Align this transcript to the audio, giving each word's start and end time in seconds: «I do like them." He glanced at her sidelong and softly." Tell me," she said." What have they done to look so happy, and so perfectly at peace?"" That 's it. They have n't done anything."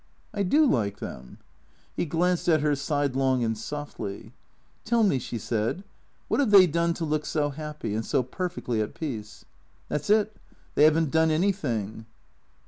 «I 0.33 0.41
do 0.41 0.65
like 0.65 0.97
them." 0.97 1.37
He 1.95 2.05
glanced 2.07 2.49
at 2.49 2.61
her 2.61 2.75
sidelong 2.75 3.43
and 3.43 3.55
softly." 3.55 4.33
Tell 4.83 5.03
me," 5.03 5.19
she 5.19 5.37
said." 5.37 5.83
What 6.27 6.39
have 6.39 6.49
they 6.49 6.65
done 6.65 6.95
to 6.95 7.05
look 7.05 7.23
so 7.23 7.51
happy, 7.51 7.93
and 7.93 8.03
so 8.03 8.23
perfectly 8.23 8.81
at 8.81 8.95
peace?"" 8.95 9.45
That 9.89 10.03
's 10.03 10.09
it. 10.09 10.35
They 10.73 10.85
have 10.85 10.97
n't 10.97 11.11
done 11.11 11.29
anything." 11.29 12.07